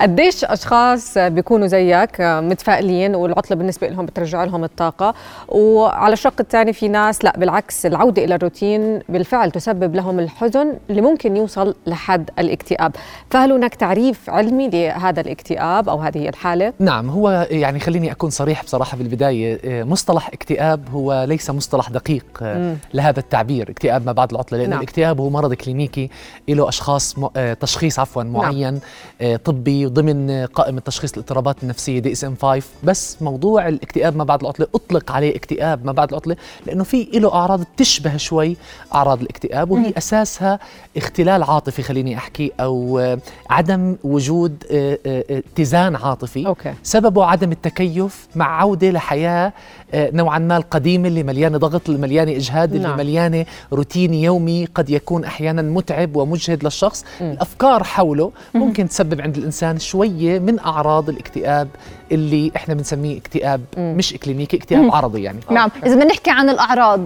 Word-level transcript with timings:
قديش 0.00 0.44
أشخاص 0.44 1.18
بيكونوا 1.18 1.66
زيك 1.66 2.20
متفائلين 2.20 3.14
والعطلة 3.14 3.56
بالنسبة 3.56 3.88
لهم 3.88 4.06
بترجع 4.06 4.44
لهم 4.44 4.64
الطاقة 4.64 5.14
وعلى 5.48 6.12
الشق 6.12 6.34
الثاني 6.40 6.72
في 6.72 6.88
ناس 6.88 7.24
لا 7.24 7.38
بالعكس 7.38 7.86
العودة 7.86 8.24
إلى 8.24 8.34
الروتين 8.34 9.00
بالفعل 9.08 9.50
تسبب 9.50 9.94
لهم 9.94 10.20
الحزن 10.20 10.72
اللي 10.90 11.00
ممكن 11.00 11.36
يوصل 11.36 11.74
لحد 11.86 12.30
الاكتئاب 12.38 12.96
فهل 13.30 13.52
هناك 13.52 13.74
تعريف 13.74 14.30
علمي 14.30 14.68
لهذا 14.68 15.20
الاكتئاب 15.20 15.88
أو 15.88 15.98
هذه 15.98 16.28
الحالة 16.28 16.72
نعم 16.78 17.10
هو 17.10 17.46
يعني 17.50 17.80
خليني 17.80 18.12
أكون 18.12 18.30
صريح 18.30 18.64
بصراحة 18.64 18.96
بالبدايه 18.96 19.60
آه، 19.64 19.84
مصطلح 19.84 20.28
اكتئاب 20.28 20.88
هو 20.92 21.24
ليس 21.28 21.50
مصطلح 21.50 21.90
دقيق 21.90 22.24
مم. 22.42 22.76
لهذا 22.94 23.20
التعبير 23.20 23.70
اكتئاب 23.70 24.06
ما 24.06 24.12
بعد 24.12 24.30
العطلة 24.30 24.58
لأن 24.58 24.70
نعم. 24.70 24.74
نعم. 24.74 24.82
الاكتئاب 24.82 25.20
هو 25.20 25.30
مرض 25.30 25.54
كلينيكي 25.54 26.10
له 26.48 26.68
أشخاص 26.68 27.18
م... 27.18 27.28
آه، 27.36 27.54
تشخيص 27.54 27.98
عفوا 27.98 28.22
معين 28.22 28.80
نعم. 29.20 29.36
طبي 29.36 29.83
ضمن 29.86 30.46
قائمة 30.46 30.80
تشخيص 30.80 31.12
الاضطرابات 31.12 31.62
النفسية 31.62 31.98
دي 31.98 32.12
إس 32.12 32.24
إم 32.24 32.36
5 32.42 32.66
بس 32.84 33.22
موضوع 33.22 33.68
الاكتئاب 33.68 34.16
ما 34.16 34.24
بعد 34.24 34.40
العطلة 34.40 34.66
أطلق 34.74 35.12
عليه 35.12 35.36
اكتئاب 35.36 35.86
ما 35.86 35.92
بعد 35.92 36.08
العطلة 36.08 36.36
لأنه 36.66 36.84
في 36.84 37.08
له 37.14 37.34
أعراض 37.34 37.64
تشبه 37.76 38.16
شوي 38.16 38.56
أعراض 38.94 39.20
الاكتئاب 39.20 39.70
وهي 39.70 39.86
مم. 39.86 39.92
أساسها 39.98 40.58
اختلال 40.96 41.42
عاطفي 41.42 41.82
خليني 41.82 42.16
أحكي 42.16 42.52
أو 42.60 42.98
آه، 42.98 43.18
عدم 43.50 43.96
وجود 44.04 44.64
آه، 44.70 44.98
آه، 45.06 45.24
اتزان 45.30 45.96
عاطفي 45.96 46.46
أوكي 46.46 46.74
سببه 46.82 47.24
عدم 47.24 47.52
التكيف 47.52 48.28
مع 48.36 48.60
عودة 48.60 48.90
لحياة 48.90 49.52
آه، 49.94 50.10
نوعا 50.12 50.38
ما 50.38 50.56
القديمة 50.56 51.08
اللي 51.08 51.22
مليانة 51.22 51.58
ضغط 51.58 51.88
اللي 51.88 52.00
مليانة 52.00 52.32
إجهاد 52.32 52.74
اللي 52.74 52.88
نعم. 52.88 52.98
مليانة 52.98 53.46
روتين 53.72 54.14
يومي 54.14 54.64
قد 54.64 54.90
يكون 54.90 55.24
أحيانا 55.24 55.62
متعب 55.62 56.16
ومجهد 56.16 56.64
للشخص 56.64 57.04
مم. 57.20 57.30
الأفكار 57.30 57.84
حوله 57.84 58.32
ممكن 58.54 58.88
تسبب 58.88 59.20
عند 59.20 59.36
الإنسان 59.36 59.73
شوية 59.78 60.38
من 60.38 60.58
أعراض 60.58 61.08
الاكتئاب 61.08 61.68
اللي 62.12 62.52
إحنا 62.56 62.74
بنسميه 62.74 63.18
اكتئاب 63.18 63.60
مم. 63.76 63.94
مش 63.96 64.14
إكلينيكي 64.14 64.56
اكتئاب 64.56 64.94
عرضي 64.94 65.22
يعني. 65.22 65.38
نعم. 65.50 65.70
إذا 65.86 65.94
بدنا 65.94 66.04
نحكي 66.04 66.30
عن 66.30 66.50
الأعراض 66.50 67.00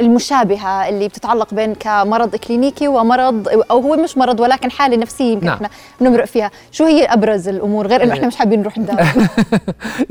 المشابهة 0.00 0.88
اللي 0.88 1.08
بتتعلق 1.08 1.54
بين 1.54 1.74
كمرض 1.74 2.34
إكلينيكي 2.34 2.88
ومرض 2.88 3.48
أو 3.70 3.80
هو 3.80 3.96
مش 3.96 4.18
مرض 4.18 4.40
ولكن 4.40 4.70
حالة 4.70 4.96
نفسية 4.96 5.32
يمكن 5.32 5.46
نعم. 5.46 5.54
إحنا 5.54 5.70
بنمرق 6.00 6.24
فيها. 6.24 6.50
شو 6.72 6.84
هي 6.84 7.04
أبرز 7.04 7.48
الأمور؟ 7.48 7.86
غير 7.86 8.02
إنه 8.02 8.12
آه. 8.12 8.14
إحنا 8.14 8.26
مش 8.26 8.36
حابين 8.36 8.60
نروح 8.60 8.78
نداوم. 8.78 8.98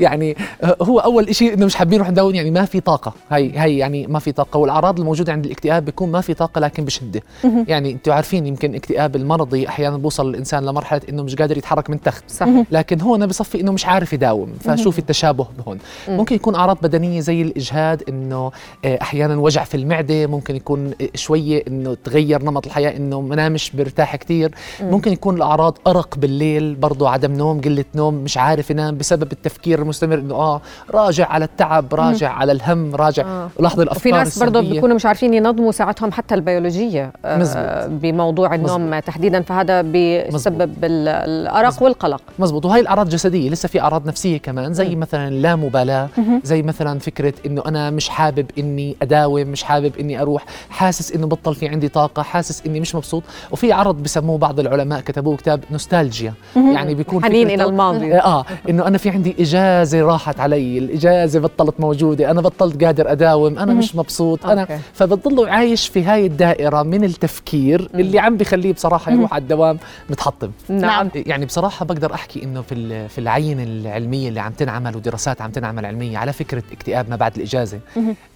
يعني 0.00 0.36
آه، 0.62 0.76
هو 0.82 0.98
أول 0.98 1.34
شيء 1.34 1.54
إنه 1.54 1.66
مش 1.66 1.74
حابين 1.74 1.98
نروح 1.98 2.10
نداوم 2.10 2.34
يعني 2.34 2.50
ما 2.50 2.64
في 2.64 2.80
طاقة. 2.80 3.12
هي 3.30 3.58
هي 3.58 3.78
يعني 3.78 4.06
ما 4.06 4.18
في 4.18 4.32
طاقة. 4.32 4.58
والأعراض 4.58 4.98
الموجودة 5.00 5.32
عند 5.32 5.44
الاكتئاب 5.44 5.84
بيكون 5.84 6.10
ما 6.10 6.20
في 6.20 6.34
طاقة 6.34 6.60
لكن 6.60 6.84
بشدة. 6.84 7.22
يعني 7.44 7.92
أنتم 7.92 8.12
عارفين 8.12 8.46
يمكن 8.46 8.70
الاكتئاب 8.70 9.16
المرضي 9.16 9.68
أحيانا 9.68 9.96
بوصل 9.96 10.30
الإنسان 10.30 10.66
لمرحلة 10.66 11.00
إنه 11.08 11.22
مش 11.22 11.34
قادر 11.34 11.58
يتحرك 11.58 11.90
من 11.90 11.97
تخت 12.04 12.24
صحيح 12.30 12.66
لكن 12.70 13.00
هون 13.00 13.26
بصفي 13.26 13.60
إنه 13.60 13.72
مش 13.72 13.86
عارف 13.86 14.12
يداوم 14.12 14.52
فشوف 14.60 14.98
التشابه 14.98 15.46
هون 15.68 15.78
ممكن 16.08 16.34
يكون 16.36 16.54
أعراض 16.54 16.78
بدنية 16.82 17.20
زي 17.20 17.42
الإجهاد 17.42 18.02
إنه 18.08 18.50
آه، 18.84 18.98
أحيانا 19.02 19.36
وجع 19.36 19.64
في 19.64 19.76
المعدة 19.76 20.26
ممكن 20.26 20.56
يكون 20.56 20.90
آه، 21.02 21.08
شوية 21.14 21.62
إنه 21.68 21.96
تغير 22.04 22.42
نمط 22.42 22.66
الحياة 22.66 22.96
إنه 22.96 23.20
ما 23.20 23.36
نامش 23.36 23.70
برتاح 23.70 24.16
كثير 24.16 24.54
ممكن 24.80 25.12
يكون 25.12 25.36
الأعراض 25.36 25.78
أرق 25.86 26.18
بالليل 26.18 26.74
برضه 26.74 27.10
عدم 27.10 27.32
نوم 27.32 27.60
قلة 27.60 27.84
نوم 27.94 28.14
مش 28.14 28.38
عارف 28.38 28.70
ينام 28.70 28.96
بسبب 28.98 29.32
التفكير 29.32 29.82
المستمر 29.82 30.18
إنه 30.18 30.34
آه 30.34 30.60
راجع 30.90 31.26
على 31.26 31.44
التعب 31.44 31.94
راجع 31.94 32.30
على 32.32 32.52
الهم 32.52 32.94
راجع 32.94 33.22
آه. 33.26 33.48
لاحظ 33.60 33.80
الأفكار 33.80 33.98
وفي 34.00 34.10
ناس 34.10 34.38
برضه. 34.38 34.60
بيكونوا 34.60 34.96
مش 34.96 35.06
عارفين 35.06 35.34
ينظموا 35.34 35.72
ساعتهم 35.72 36.12
حتى 36.12 36.34
البيولوجية 36.34 37.12
آه، 37.24 37.38
مزبوط. 37.38 38.00
بموضوع 38.02 38.54
النوم 38.54 38.98
تحديدا 38.98 39.42
فهذا 39.42 39.82
بيسبب 39.82 40.84
ال- 40.84 41.08
الأرق 41.08 41.66
مزبوط. 41.68 41.82
والقلق. 41.88 42.20
مزبوط. 42.38 42.64
وهي 42.64 42.80
الأعراض 42.80 43.08
جسديه 43.08 43.50
لسه 43.50 43.68
في 43.68 43.80
أعراض 43.80 44.06
نفسية 44.06 44.38
كمان 44.38 44.72
زي 44.74 44.94
مم. 44.94 45.00
مثلا 45.00 45.28
اللامبالاه 45.28 46.08
زي 46.44 46.62
مثلا 46.62 46.98
فكرة 46.98 47.34
إنه 47.46 47.62
أنا 47.66 47.90
مش 47.90 48.08
حابب 48.08 48.46
إني 48.58 48.96
أداوم 49.02 49.46
مش 49.48 49.62
حابب 49.62 49.92
إني 50.00 50.22
أروح 50.22 50.44
حاسس 50.70 51.12
إنه 51.12 51.26
بطل 51.26 51.54
في 51.54 51.68
عندي 51.68 51.88
طاقة 51.88 52.22
حاسس 52.22 52.62
إني 52.66 52.80
مش 52.80 52.94
مبسوط. 52.94 53.22
وفي 53.50 53.72
عرض 53.72 54.02
بسموه 54.02 54.38
بعض 54.38 54.60
العلماء 54.60 55.00
كتبوه 55.00 55.36
كتاب 55.36 55.60
نوستالجيا. 55.70 56.34
يعني 56.56 56.94
بيكون 56.94 57.24
حنين 57.24 57.50
إلى 57.50 57.64
الماضي. 57.64 58.14
آه 58.18 58.44
إنه 58.68 58.86
أنا 58.86 58.98
في 58.98 59.10
عندي 59.10 59.36
إجازة 59.40 60.00
راحت 60.00 60.40
علي 60.40 60.78
الإجازة 60.78 61.40
بطلت 61.40 61.80
موجودة 61.80 62.30
أنا 62.30 62.40
بطلت 62.40 62.84
قادر 62.84 63.12
أداوم 63.12 63.58
أنا 63.58 63.74
مش 63.74 63.96
مبسوط 63.96 64.46
أنا 64.46 64.60
أوكي. 64.60 64.78
فبتضله 64.94 65.48
عايش 65.48 65.88
في 65.88 66.04
هاي 66.04 66.26
الدائرة 66.26 66.82
من 66.82 67.04
التفكير 67.04 67.88
اللي 67.94 68.18
عم 68.18 68.36
بخليه 68.36 68.72
بصراحة 68.72 69.12
يروح 69.12 69.34
على 69.34 69.42
الدوام 69.42 69.78
متحطم. 70.10 70.50
نعم. 70.68 71.08
يعني 71.14 71.46
بصراحة 71.78 71.94
بقدر 71.94 72.14
أحكي 72.14 72.44
إنه 72.44 72.62
في 72.62 73.08
في 73.08 73.18
العين 73.18 73.60
العلمية 73.60 74.28
اللي 74.28 74.40
عم 74.40 74.52
تنعمل 74.52 74.96
ودراسات 74.96 75.40
عم 75.40 75.50
تنعمل 75.50 75.86
علمية 75.86 76.18
على 76.18 76.32
فكرة 76.32 76.62
اكتئاب 76.72 77.10
ما 77.10 77.16
بعد 77.16 77.36
الإجازة 77.36 77.80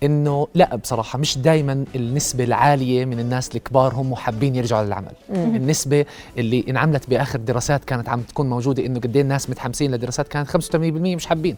إنه 0.02 0.46
لا 0.54 0.76
بصراحة 0.76 1.18
مش 1.18 1.38
دائما 1.38 1.84
النسبة 1.94 2.44
العالية 2.44 3.04
من 3.04 3.20
الناس 3.20 3.56
الكبار 3.56 3.94
هم 3.94 4.14
حابين 4.14 4.56
يرجعوا 4.56 4.84
للعمل. 4.84 5.12
النسبة 5.30 6.04
اللي 6.38 6.64
انعملت 6.68 7.10
بآخر 7.10 7.38
دراسات 7.38 7.84
كانت 7.84 8.08
عم 8.08 8.20
تكون 8.20 8.50
موجودة 8.50 8.86
إنه 8.86 9.00
قد 9.00 9.16
إيه 9.16 9.22
الناس 9.22 9.50
متحمسين 9.50 9.94
لدراسات 9.94 10.28
كانت 10.28 10.50
85% 10.50 10.76
مش 10.76 11.26
حابين. 11.26 11.56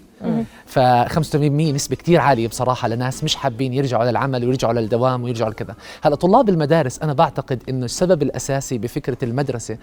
ف 0.66 0.78
85% 0.78 1.34
نسبة 1.36 1.96
كتير 1.96 2.20
عالية 2.20 2.48
بصراحة 2.48 2.88
لناس 2.88 3.24
مش 3.24 3.36
حابين 3.36 3.72
يرجعوا 3.74 4.04
للعمل 4.04 4.44
ويرجعوا 4.44 4.72
للدوام 4.72 5.22
ويرجعوا 5.22 5.50
لكذا. 5.50 5.74
هلأ 6.02 6.14
طلاب 6.16 6.48
المدارس 6.48 7.02
أنا 7.02 7.12
بعتقد 7.12 7.62
إنه 7.68 7.84
السبب 7.84 8.22
الأساسي 8.22 8.78
بفكرة 8.78 9.18
المدرسة 9.22 9.76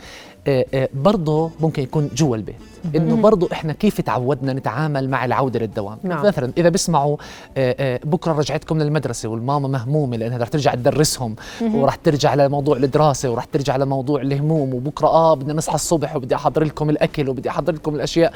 آه، 0.48 0.66
آه، 0.74 0.90
برضه 0.94 1.52
ممكن 1.60 1.84
يكون 1.92 2.10
جوا 2.16 2.36
البيت. 2.36 2.56
إنه 2.96 3.16
برضه 3.16 3.50
إحنا 3.52 3.74
كيف 3.74 4.02
تعودنا 4.02 4.54
نتعامل 4.54 5.10
مع 5.10 5.26
العودة 5.26 5.60
للدوام؟ 5.60 5.98
نعم. 6.04 6.26
مثلا 6.26 6.52
إذا 6.58 6.70
بيسمعوا 6.70 7.18
آه، 7.58 7.76
آه، 7.80 8.00
بكرة 8.04 8.34
رجعتكم 8.34 8.80
للمدرسة 8.80 9.30
والماما 9.30 9.68
مهمومة 9.68 10.18
لأنها 10.18 10.38
رح 10.38 10.48
ترجع 10.48 10.76
تدرسهم 10.76 11.36
ورح 11.62 11.96
ترجع 11.96 12.36
لموضوع 12.36 12.78
الدراسة 12.78 13.32
ورح 13.32 13.46
ترجع 13.46 13.76
لموضوع 13.78 14.22
الهموم 14.22 14.74
وبكرة 14.74 15.08
آه 15.08 15.34
بدنا 15.34 15.54
نصحى 15.54 15.76
الصبح 15.76 16.16
وبدي 16.16 16.36
أحضر 16.36 16.64
لكم 16.64 16.90
الأكل 16.90 17.30
وبدي 17.30 17.50
أحضر 17.50 17.74
لكم 17.74 17.96
الأشياء. 17.96 18.34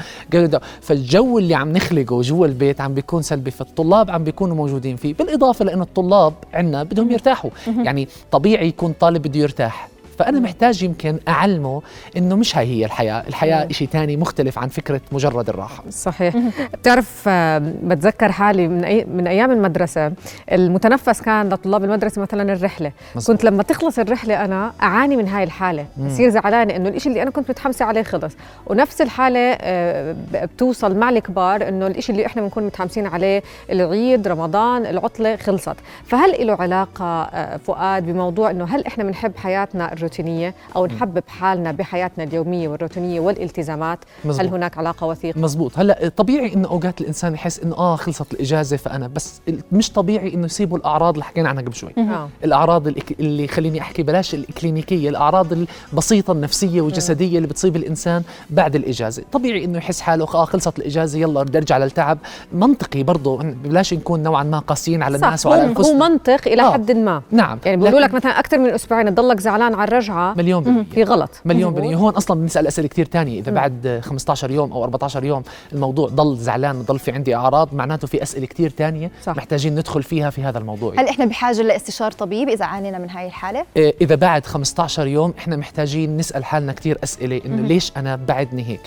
فالجو 0.81 1.39
اللي 1.39 1.55
عم 1.55 1.71
نخلقه 1.71 2.21
جوا 2.21 2.47
البيت 2.47 2.81
عم 2.81 2.93
بيكون 2.93 3.21
سلبي 3.21 3.51
فالطلاب 3.51 4.11
عم 4.11 4.23
بيكونوا 4.23 4.55
موجودين 4.55 4.95
فيه 4.95 5.13
بالإضافة 5.13 5.65
لأنه 5.65 5.83
الطلاب 5.83 6.33
عندنا 6.53 6.83
بدهم 6.83 7.11
يرتاحوا. 7.11 7.49
يعني 7.67 8.07
طبيعي 8.31 8.67
يكون 8.67 8.93
طالب 8.99 9.21
بده 9.21 9.39
يرتاح. 9.39 9.94
فأنا 10.19 10.39
محتاج 10.39 10.83
يمكن 10.83 11.19
أعلمه 11.27 11.81
إنه 12.17 12.35
مش 12.35 12.57
هاي 12.57 12.65
هي 12.67 12.85
الحياة. 12.85 13.23
الحياة 13.27 13.67
إشي 13.71 13.85
تاني 13.87 14.17
مختلف 14.17 14.59
عن 14.59 14.67
فكرة 14.67 15.01
مجرد 15.11 15.49
الراحة. 15.49 15.83
صحيح. 15.89 16.35
بتعرف 16.73 17.23
آه، 17.27 17.57
بتذكر 17.83 18.31
حالي 18.31 18.67
من 18.67 18.83
أي 18.85 19.05
من 19.05 19.27
أيام 19.27 19.51
المدرسة 19.51 20.11
المتنفس 20.51 21.21
كان 21.21 21.49
لطلاب 21.49 21.83
المدرسة 21.83 22.21
مثلا 22.21 22.53
الرحلة. 22.53 22.91
مزبوط. 23.15 23.35
كنت 23.37 23.45
لما 23.45 23.63
تخلص 23.63 23.99
الرحلة 23.99 24.45
أنا 24.45 24.71
أعاني 24.83 25.15
من 25.15 25.27
هاي 25.27 25.43
الحالة. 25.43 25.85
بصير 25.97 26.29
زعلانة 26.29 26.75
إنه 26.75 26.89
الإشي 26.89 27.09
اللي 27.09 27.21
أنا 27.21 27.31
كنت 27.31 27.49
متحمسة 27.49 27.85
عليه 27.85 28.03
خلص. 28.03 28.33
ونفس 28.67 29.01
الحالة 29.01 29.57
آه، 29.61 30.15
بتوصل 30.33 30.97
مع 30.97 31.09
الكبار 31.09 31.67
إنه 31.67 31.87
الإشي 31.87 32.11
اللي 32.11 32.25
إحنا 32.25 32.41
بنكون 32.41 32.63
متحمسين 32.63 33.05
عليه 33.07 33.43
العيد 33.71 34.27
رمضان 34.27 34.85
العطلة 34.85 35.35
خلصت. 35.35 35.75
فهل 36.05 36.47
له 36.47 36.53
علاقة 36.53 37.05
آه، 37.23 37.57
فؤاد 37.57 38.05
بموضوع 38.05 38.51
إنه 38.51 38.65
هل 38.65 38.85
إحنا 38.87 39.03
بنحب 39.03 39.31
حياتنا 39.37 39.93
الروتينية 40.05 40.55
أو 40.75 40.85
نحبب 40.85 41.23
حالنا 41.27 41.71
بحياتنا 41.71 42.23
اليومية 42.23 42.67
والروتينية 42.67 43.19
والالتزامات 43.19 43.99
مزبوط. 44.25 44.45
هل 44.45 44.53
هناك 44.53 44.77
علاقة 44.77 45.07
وثيقة؟ 45.07 45.39
مزبوط. 45.39 45.79
هلا 45.79 46.11
طبيعي 46.17 46.53
إنه 46.53 46.67
أوقات 46.67 47.01
الإنسان 47.01 47.33
يحس 47.33 47.59
إنه 47.59 47.75
آه 47.77 47.95
خلصت 47.95 48.33
الإجازة 48.33 48.77
فأنا 48.77 49.07
بس 49.07 49.41
مش 49.71 49.91
طبيعي 49.91 50.33
إنه 50.33 50.45
يصيبوا 50.45 50.77
الأعراض 50.77 51.13
اللي 51.13 51.23
حكينا 51.23 51.49
عنها 51.49 51.61
قبل 51.63 51.73
شوي. 51.75 51.89
آه. 51.97 52.29
الأعراض 52.43 52.87
اللي 53.19 53.47
خليني 53.47 53.81
أحكي 53.81 54.03
بلاش 54.03 54.33
الإكلينيكية 54.33 55.09
الأعراض 55.09 55.47
البسيطة 55.93 56.31
النفسية 56.31 56.81
والجسدية 56.81 57.37
اللي 57.37 57.47
بتصيب 57.47 57.75
الإنسان 57.75 58.23
بعد 58.49 58.75
الإجازة. 58.75 59.23
طبيعي 59.31 59.65
إنه 59.65 59.77
يحس 59.77 60.01
حاله 60.01 60.23
آه 60.25 60.45
خلصت 60.45 60.79
الإجازة 60.79 61.19
يلا 61.19 61.43
بدي 61.43 61.57
أرجع 61.57 61.77
للتعب. 61.77 62.17
منطقي 62.53 63.03
برضه 63.03 63.37
بلاش 63.37 63.93
نكون 63.93 64.23
نوعا 64.23 64.43
ما 64.43 64.59
قاسيين 64.59 65.03
على 65.03 65.15
الناس 65.15 65.41
صح 65.41 65.49
وعلى 65.49 65.73
هو, 65.77 65.93
منطق 65.93 66.47
إلى 66.47 66.61
آه. 66.61 66.73
حد 66.73 66.91
ما. 66.91 67.21
نعم. 67.31 67.59
يعني 67.65 67.77
بيقولوا 67.77 67.99
لك 67.99 68.13
مثلا 68.13 68.39
أكثر 68.39 68.57
من 68.57 68.69
أسبوعين 68.69 69.15
تضلك 69.15 69.39
زعلان 69.39 69.73
على 69.73 69.89
رجعة 69.97 70.33
مليون 70.33 70.63
بالمية. 70.63 70.83
في 70.83 71.03
غلط. 71.03 71.29
مليون 71.45 71.73
بالمية. 71.73 71.95
هون 71.95 72.13
أصلا 72.13 72.41
بنسأل 72.41 72.67
أسئلة 72.67 72.87
كثير 72.87 73.05
تانية. 73.05 73.39
إذا 73.39 73.51
بعد 73.51 74.01
15 74.03 74.51
يوم 74.51 74.71
أو 74.71 74.83
14 74.83 75.23
يوم 75.23 75.43
الموضوع 75.73 76.09
ضل 76.09 76.37
زعلان 76.37 76.75
وضل 76.79 76.99
في 76.99 77.11
عندي 77.11 77.35
أعراض 77.35 77.73
معناته 77.73 78.07
في 78.07 78.23
أسئلة 78.23 78.45
كثير 78.45 78.69
تانية 78.69 79.11
صح. 79.23 79.35
محتاجين 79.35 79.75
ندخل 79.75 80.03
فيها 80.03 80.29
في 80.29 80.43
هذا 80.43 80.57
الموضوع. 80.57 80.93
هل 80.97 81.07
إحنا 81.07 81.25
بحاجة 81.25 81.61
لاستشاره 81.61 82.13
طبيب 82.13 82.49
إذا 82.49 82.65
عانينا 82.65 82.97
من 82.97 83.09
هاي 83.09 83.27
الحالة؟ 83.27 83.65
إيه، 83.77 83.95
إذا 84.01 84.15
بعد 84.15 84.45
15 84.45 85.07
يوم 85.07 85.33
إحنا 85.37 85.55
محتاجين 85.55 86.17
نسأل 86.17 86.45
حالنا 86.45 86.73
كثير 86.73 86.97
أسئلة 87.03 87.41
إنه 87.45 87.67
ليش 87.67 87.91
أنا 87.97 88.15
بعدني 88.15 88.65
هيك؟ 88.67 88.81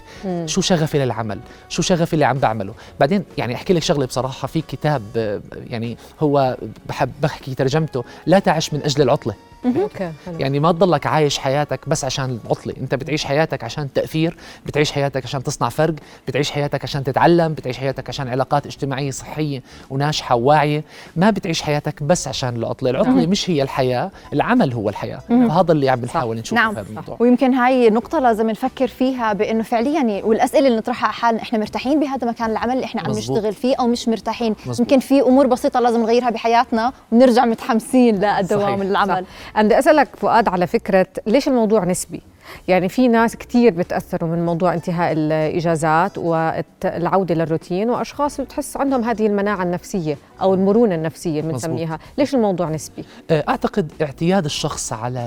شو 0.48 0.60
شغفي 0.60 0.98
للعمل؟ 0.98 1.40
شو 1.68 1.82
شغفي 1.82 2.14
اللي 2.14 2.24
عم 2.24 2.38
بعمله؟ 2.38 2.74
بعدين 3.00 3.24
يعني 3.38 3.54
أحكي 3.54 3.72
لك 3.72 3.82
شغلة 3.82 4.06
بصراحة 4.06 4.48
في 4.48 4.60
كتاب 4.60 5.02
آه، 5.16 5.40
يعني 5.70 5.96
هو 6.20 6.56
بحب 6.88 7.10
بحكي 7.22 7.54
ترجمته 7.54 8.04
لا 8.26 8.38
تعش 8.38 8.74
من 8.74 8.82
أجل 8.82 9.02
العطلة. 9.02 9.34
أوكي. 9.66 10.12
يعني 10.38 10.60
ما 10.60 10.72
تضلك 10.72 11.06
عايش 11.06 11.38
حياتك 11.38 11.88
بس 11.88 12.04
عشان 12.04 12.38
العطلة. 12.44 12.74
أنت 12.80 12.94
بتعيش 12.94 13.24
حياتك 13.24 13.64
عشان 13.64 13.92
تاثير 13.92 14.36
بتعيش 14.66 14.92
حياتك 14.92 15.24
عشان 15.24 15.42
تصنع 15.42 15.68
فرق 15.68 15.94
بتعيش 16.28 16.50
حياتك 16.50 16.84
عشان 16.84 17.04
تتعلم 17.04 17.52
بتعيش 17.54 17.78
حياتك 17.78 18.08
عشان 18.08 18.28
علاقات 18.28 18.66
اجتماعية 18.66 19.10
صحية 19.10 19.62
وناجحة 19.90 20.34
وواعية. 20.34 20.84
ما 21.16 21.30
بتعيش 21.30 21.62
حياتك 21.62 22.02
بس 22.02 22.28
عشان 22.28 22.56
العطلة. 22.56 22.90
العطلة 22.90 23.26
مش 23.26 23.50
هي 23.50 23.62
الحياة 23.62 24.10
العمل 24.32 24.72
هو 24.72 24.88
الحياة. 24.88 25.20
فهذا 25.28 25.72
اللي 25.72 25.88
عم 25.88 26.00
بنحاول 26.00 26.36
نشوفه 26.36 26.62
نعم. 26.62 26.74
في 26.74 26.80
هذا 26.80 26.88
الموضوع. 26.88 27.16
ويمكن 27.20 27.54
هاي 27.54 27.90
نقطة 27.90 28.18
لازم 28.18 28.50
نفكر 28.50 28.88
فيها 28.88 29.32
بأنه 29.32 29.62
فعليا 29.62 30.24
والأسئلة 30.24 30.66
اللي 30.66 30.78
نطرحها 30.78 31.06
على 31.06 31.14
حالنا 31.14 31.42
إحنا 31.42 31.58
مرتاحين 31.58 32.00
بهذا 32.00 32.26
مكان 32.28 32.50
العمل 32.50 32.72
اللي 32.72 32.84
إحنا 32.84 33.02
عم. 33.02 33.10
نشتغل 33.10 33.52
فيه 33.52 33.76
أو 33.76 33.86
مش 33.86 34.08
مرتاحين. 34.08 34.54
مزبوط. 34.66 34.80
يمكن 34.80 35.00
في 35.00 35.20
أمور 35.22 35.46
بسيطة 35.46 35.80
لازم 35.80 36.02
نغيرها 36.02 36.30
بحياتنا 36.30 36.92
ونرجع 37.12 37.44
متحمسين 37.44 38.14
للدوام. 38.24 38.82
العمل. 38.82 39.24
أنا 39.56 39.62
بدي 39.64 39.78
أسألك 39.78 40.08
فؤاد 40.16 40.48
على 40.48 40.66
فكرة 40.66 41.06
ليش 41.26 41.48
الموضوع 41.48 41.84
نسبي؟ 41.84 42.22
يعني 42.68 42.88
في 42.88 43.08
ناس 43.08 43.36
كتير 43.36 43.72
بتأثروا 43.72 44.30
من 44.30 44.46
موضوع 44.46 44.74
انتهاء 44.74 45.12
الإجازات 45.12 46.18
والعودة 46.18 47.34
للروتين 47.34 47.90
وأشخاص 47.90 48.40
بتحس 48.40 48.76
عندهم 48.76 49.04
هذه 49.04 49.26
المناعة 49.26 49.62
النفسية 49.62 50.18
أو 50.40 50.54
المرونة 50.54 50.94
النفسية. 50.94 51.42
بنسميها. 51.42 51.98
ليش 52.18 52.34
الموضوع 52.34 52.70
نسبي؟ 52.70 53.04
آه، 53.30 53.44
أعتقد 53.48 53.92
اعتياد 54.02 54.44
الشخص 54.44 54.92
على 54.92 55.18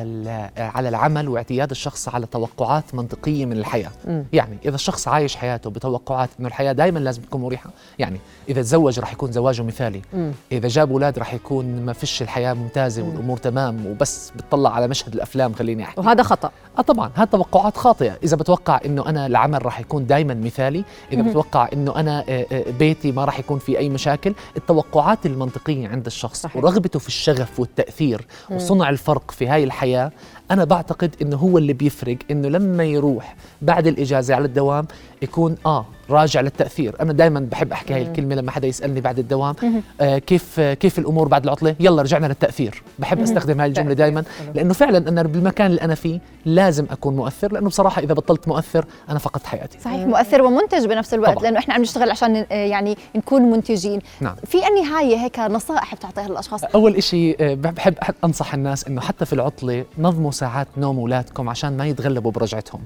على 0.57 0.89
العمل 0.89 1.29
واعتياد 1.29 1.71
الشخص 1.71 2.09
على 2.09 2.25
توقعات 2.25 2.95
منطقية 2.95 3.45
من 3.45 3.57
الحياة. 3.57 3.91
مم. 4.07 4.25
يعني 4.33 4.57
إذا 4.65 4.75
الشخص 4.75 5.07
عايش 5.07 5.35
حياته 5.35 5.69
بتوقعات 5.69 6.29
انه 6.39 6.47
الحياة 6.47 6.71
دائما 6.71 7.00
لازم 7.00 7.21
تكون 7.21 7.41
مريحة. 7.41 7.69
يعني 8.00 8.19
إذا 8.50 8.62
تزوج 8.62 9.00
رح 9.00 9.13
يكون 9.13 9.31
زواجه 9.31 9.63
مثالي. 9.63 10.01
مم. 10.13 10.31
إذا 10.51 10.68
جاب 10.68 10.91
أولاد 10.91 11.19
رح 11.19 11.33
يكون 11.33 11.85
ما 11.85 11.94
فيش 11.94 12.21
الحياة 12.21 12.53
ممتازة 12.53 13.03
والأمور 13.03 13.38
تمام 13.38 13.85
وبس 13.85 14.31
بتطلع 14.35 14.75
على 14.75 14.88
مشهد 14.88 15.13
الأفلام 15.13 15.53
خليني 15.53 15.83
أحكي. 15.83 16.01
وهذا 16.01 16.23
خطأ. 16.23 16.51
آه 16.77 16.81
طبعا. 16.81 17.11
هذه 17.16 17.28
توقعات 17.28 17.78
خاطئة. 17.78 18.18
إذا 18.24 18.38
بتوقع 18.38 18.80
إنه 18.86 19.10
أنا 19.10 19.25
العمل 19.25 19.66
راح 19.66 19.80
يكون 19.80 20.08
دائما 20.08 20.34
مثالي 20.34 20.84
إذا 21.12 21.22
بتوقع 21.22 21.69
إنه 21.74 21.96
أنا 21.96 22.24
آه، 22.30 22.46
آه، 22.52 22.72
بيتي 22.80 23.12
ما 23.12 23.25
راح 23.25 23.40
يكون 23.40 23.60
في 23.60 23.78
أي 23.78 23.90
مشاكل 23.90 24.34
التوقعات 24.58 25.25
المنطقية 25.25 25.88
عند 25.88 26.06
الشخص 26.06 26.42
صحيح. 26.42 26.58
ورغبته 26.58 27.00
في 27.00 27.08
الشغف 27.08 27.60
والتأثير 27.60 28.28
وصنع 28.50 28.90
الفرق 28.90 29.31
في 29.31 29.48
هاي 29.48 29.63
الحياة 29.63 30.12
أنا 30.51 30.63
بعتقد 30.63 31.15
إنه 31.21 31.38
هو 31.38 31.57
اللي 31.57 31.74
بيفرق 31.74 32.18
إنه 32.31 32.48
لما 32.50 32.83
يروح 32.83 33.36
بعد 33.62 33.88
الإجازة 33.88 34.36
على 34.36 34.45
الدوام 34.45 34.86
يكون 35.21 35.56
آه 35.65 35.86
راجع 36.09 36.42
للتأثير. 36.42 36.95
أنا 37.01 37.13
دائما 37.13 37.39
بحب 37.39 37.71
أحكي 37.71 37.94
هاي 37.94 38.01
الكلمة 38.01 38.36
لما 38.36 38.51
حدا 38.51 38.68
يسألني 38.68 39.01
بعد 39.01 39.19
الدوام 39.19 39.56
آه 40.01 40.18
كيف 40.18 40.59
آه 40.59 40.74
كيف 40.74 41.00
الأمور 41.00 41.27
بعد 41.27 41.44
العطلة؟ 41.44 41.75
يلا 41.80 42.01
رجعنا 42.01 42.25
للتأثير. 42.27 42.83
بحب 43.00 43.19
أستخدم 43.19 43.59
هاي 43.62 43.68
الجملة 43.69 43.94
دائما 43.94 44.24
لأنه 44.56 44.74
فعلا 44.74 44.98
أنا 45.09 45.24
بالمكان 45.24 45.68
اللي 45.71 45.81
أنا 45.81 45.95
فيه 45.95 46.19
لازم 46.45 46.86
أكون 46.92 47.15
مؤثر 47.15 47.51
لأنه 47.54 47.68
بصراحة 47.68 48.01
إذا 48.01 48.13
بطلت 48.13 48.47
مؤثر 48.47 48.86
أنا 49.09 49.19
فقدت 49.19 49.45
حياتي. 49.45 49.80
صحيح 49.80 50.06
مؤثر 50.07 50.42
ومنتج 50.42 50.86
بنفس 50.86 51.13
الوقت 51.13 51.31
طبعاً. 51.31 51.44
لأنه 51.44 51.59
إحنا 51.59 51.74
عم 51.74 51.81
نشتغل 51.81 52.12
عشان 52.12 52.36
آه، 52.36 52.54
يعني 52.56 52.97
نكون 53.15 53.42
منتجين. 53.42 54.00
نعم. 54.21 54.36
في 54.45 54.57
النهاية 54.68 55.15
هيك 55.18 55.39
نصائح 55.39 55.95
بتعطيها 55.95 56.27
للأشخاص؟ 56.27 56.63
أول 56.63 56.95
إشي 56.95 57.36
آه، 57.39 57.54
بحب 57.54 57.94
أنصح 58.24 58.54
الناس 58.54 58.88
إنه 58.88 59.01
حتى 59.01 59.25
في 59.25 59.33
العطلة 59.33 59.86
نظموا 59.97 60.31
ساعات 60.42 60.68
نوم 60.78 60.98
اولادكم 61.00 61.50
عشان 61.50 61.78
ما 61.78 61.86
يتغلبوا 61.86 62.32
برجعتهم. 62.32 62.82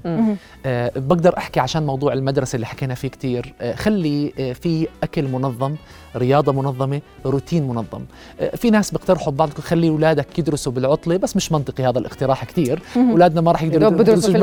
آه 0.65 0.91
بقدر 0.95 1.37
أحكي 1.37 1.59
عشان 1.59 1.85
موضوع 1.85 2.13
المدرسة 2.13 2.55
اللي 2.55 2.65
حكينا 2.65 2.95
فيه 2.95 3.07
كتير. 3.07 3.53
آه 3.61 3.75
خلي 3.75 4.33
آه 4.39 4.53
في 4.53 4.87
أكل 5.03 5.27
منظم. 5.27 5.75
رياضة 6.15 6.51
منظمة 6.51 7.01
روتين 7.25 7.67
منظم. 7.67 8.01
آه 8.39 8.55
في 8.55 8.69
ناس 8.69 8.91
بيقترحوا 8.91 9.33
ببعض 9.33 9.49
خلي 9.49 9.89
أولادك 9.89 10.39
يدرسوا 10.39 10.71
بالعطلة 10.71 11.17
بس 11.17 11.35
مش 11.35 11.51
منطقي 11.51 11.83
هذا 11.83 11.99
الاقتراح 11.99 12.43
كتير. 12.43 12.79
أولادنا 12.95 13.41
ما 13.41 13.51
راح 13.51 13.63
يقدروا 13.63 13.89
دوب 13.89 14.01
بدرسوا 14.01 14.33
في. 14.33 14.37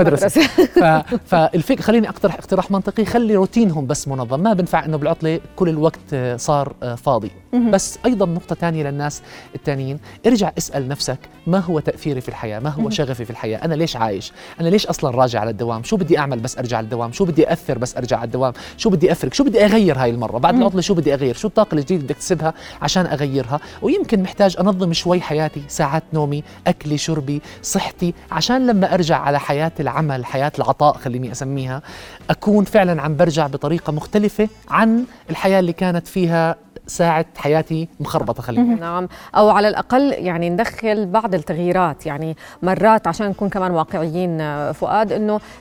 فالفكرة 1.31 1.83
خليني 1.83 2.09
أقترح 2.09 2.35
اقتراح 2.35 2.71
منطقي 2.71 3.05
خلي 3.05 3.37
روتينهم 3.37 3.87
بس 3.87 4.09
منظم. 4.09 4.41
ما 4.41 4.53
بنفع 4.53 4.85
إنه 4.85 4.97
بالعطلة 4.97 5.41
كل 5.57 5.69
الوقت 5.69 5.99
آه، 6.15 6.37
صار 6.37 6.73
آه، 6.83 6.95
فاضي. 6.95 7.31
بس 7.71 7.99
أيضا 8.07 8.27
نقطة 8.27 8.55
ثانية 8.55 8.83
للناس 8.83 9.23
التانيين. 9.55 9.99
ارجع 10.27 10.53
اسأل 10.59 10.89
نفسك 10.89 11.19
ما 11.47 11.59
هو 11.59 11.81
تأثيري 11.81 12.21
في 12.21 12.29
الحياة؟ 12.29 12.59
ما 12.59 12.71
هو 12.71 12.91
شغفي 12.91 13.25
في 13.25 13.31
الحياة؟ 13.31 13.65
أنا 13.65 13.75
ليش 13.75 13.97
عايش؟ 13.97 14.33
أنا 14.61 14.69
ليش 14.69 14.87
أصلا 14.87 15.11
راجع 15.11 15.41
على 15.41 15.51
الدوام؟ 15.51 15.83
شو 15.83 15.97
بدي 15.97 16.19
أعمل 16.19 16.41
بس 16.41 16.59
أرجع 16.59 16.77
على 16.77 16.85
الدوام؟ 16.85 17.13
شو 17.13 17.25
بدي 17.25 17.53
أثر 17.53 17.79
بس 17.79 17.97
أرجع 17.97 18.17
على 18.17 18.27
الدوام؟ 18.27 18.53
شو 18.77 18.91
بدي 18.91 19.13
افرق 19.13 19.35
شو 19.35 19.45
بدي 19.45 19.65
أغير 19.65 19.99
هاي 19.99 20.11
المرة؟ 20.11 20.39
بعد 20.39 20.55
العطلة 20.55 20.81
شو 20.81 20.95
بدي 20.95 21.15
أغير؟ 21.15 21.35
شو 21.35 21.49
الطاقة 21.63 21.75
الجديدة 21.81 22.03
بدي 22.05 22.13
اكتسبها 22.13 22.55
عشان 22.83 23.07
أغيرها 23.07 23.61
ويمكن 23.83 24.23
محتاج 24.23 24.57
أنظم 24.61 24.93
شوي 24.93 25.21
حياتي 25.21 25.63
ساعات 25.69 26.03
نومي 26.13 26.43
أكلي 26.67 26.99
شربي 26.99 27.43
صحتي 27.63 28.15
عشان 28.33 28.67
لما 28.67 28.95
أرجع 28.95 29.19
على 29.19 29.41
حياة 29.41 29.73
العمل 29.81 30.25
حياة 30.25 30.53
العطاء 30.59 30.97
خليني 30.97 31.33
أسميها 31.33 31.83
أكون 32.31 32.65
فعلا 32.65 33.03
عم 33.03 33.17
برجع 33.17 33.47
بطريقة 33.47 33.93
مختلفة 33.93 34.49
عن 34.71 35.05
الحياة 35.31 35.61
اللي 35.61 35.73
كانت 35.73 36.07
فيها 36.07 36.57
ساعة 36.87 37.25
حياتي 37.37 37.89
مخربطة 38.01 38.43
خليني 38.43 38.75
نعم 38.75 39.09
أو 39.37 39.51
على 39.51 39.69
الأقل 39.69 40.13
يعني 40.13 40.51
ندخل 40.51 41.07
بعض 41.07 41.35
التغييرات 41.35 42.07
يعني 42.07 42.37
مرات 42.63 43.07
عشان 43.07 43.29
نكون 43.29 43.49
كمان 43.49 43.71
واقعيين 43.71 44.41
آه، 44.41 44.73
فؤاد 44.73 45.13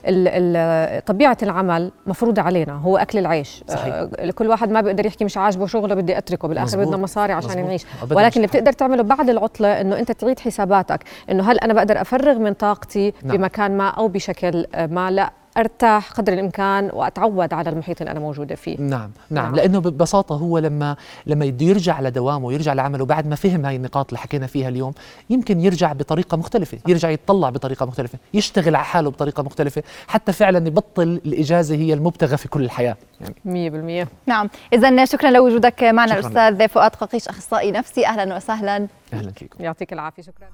ال- 0.06 1.04
طبيعة 1.04 1.36
العمل 1.42 1.92
مفروضة 2.06 2.42
علينا 2.42 2.72
هو 2.72 2.96
أكل 2.96 3.18
العيش 3.18 3.64
صحيح. 3.68 3.94
آه، 3.94 4.30
كل 4.34 4.48
واحد 4.48 4.70
ما 4.70 4.80
بيقدر 4.80 5.06
يحكي 5.06 5.24
مش 5.24 5.36
عاجبه 5.36 5.66
شغله 5.66 5.94
بدي 5.94 6.18
أتركه 6.18 6.48
بالآخر 6.48 6.66
مزبوط. 6.66 6.86
بدنا 6.86 6.96
مصاري 7.02 7.32
عشان 7.32 7.50
مزبوط. 7.50 7.66
نعيش 7.66 7.84
ولكن 8.02 8.16
اللي 8.20 8.30
صحيح. 8.30 8.44
بتقدر 8.44 8.72
تعمله 8.72 9.02
بعد 9.02 9.30
العطلة 9.30 9.80
إنه 9.80 9.98
أنت 9.98 10.12
تعيد 10.12 10.40
حساباتك 10.40 11.00
إنه 11.30 11.50
هل 11.50 11.58
أنا 11.58 11.72
بقدر 11.74 12.00
أفرغ 12.00 12.38
من 12.38 12.52
طاقتي 12.52 13.12
نعم. 13.22 13.36
بمكان 13.36 13.76
ما 13.76 13.88
أو 13.88 14.08
بشكل 14.08 14.66
آه، 14.74 14.86
ما 14.86 15.10
لا 15.10 15.32
أرتاح 15.56 16.10
قدر 16.10 16.32
الإمكان 16.32 16.90
وأتعود 16.92 17.52
على 17.52 17.70
المحيط 17.70 18.00
اللي 18.00 18.10
أنا 18.10 18.20
موجودة 18.20 18.54
فيه. 18.54 18.76
نعم 18.80 19.10
نعم. 19.30 19.44
نعم. 19.44 19.54
لأنه 19.54 19.80
ببساطة 19.80 20.34
هو 20.34 20.58
لما 20.58 20.96
لما 21.26 21.46
بده 21.46 21.66
يرجع 21.66 22.00
لدوامه 22.00 22.46
ويرجع 22.46 22.72
لعمله 22.72 23.04
بعد 23.04 23.26
ما 23.26 23.36
فهم 23.36 23.66
هاي 23.66 23.76
النقاط 23.76 24.08
اللي 24.08 24.18
حكينا 24.18 24.46
فيها 24.46 24.68
اليوم 24.68 24.92
يمكن 25.30 25.60
يرجع 25.60 25.92
بطريقة 25.92 26.36
مختلفة 26.36 26.78
يرجع 26.88 27.10
يتطلع 27.10 27.50
بطريقة 27.50 27.86
مختلفة 27.86 28.18
يشتغل 28.34 28.76
على 28.76 28.84
حاله 28.84 29.10
بطريقة 29.10 29.42
مختلفة 29.42 29.82
حتى 30.08 30.32
فعلا 30.32 30.66
يبطل 30.66 31.20
الإجازة 31.26 31.74
هي 31.74 31.94
المبتغى 31.94 32.36
في 32.36 32.48
كل 32.48 32.64
الحياة. 32.64 32.96
يعني 33.20 34.04
100% 34.04 34.08
نعم. 34.26 34.50
إذا 34.72 35.04
شكرا 35.04 35.30
لوجودك 35.30 35.82
معنا 35.82 36.20
شكراً. 36.20 36.48
الأستاذ 36.48 36.68
فؤاد 36.68 36.90
ققيش 36.90 37.28
أخصائي 37.28 37.70
نفسي. 37.70 38.06
أهلا 38.06 38.36
وسهلا. 38.36 38.88
أهلا 39.12 39.30
فيكم. 39.30 39.64
يعطيك 39.64 39.92
العافية. 39.92 40.22
شكرا. 40.22 40.48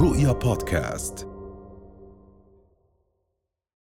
رؤيا 0.00 0.32
بودكاست. 0.32 1.29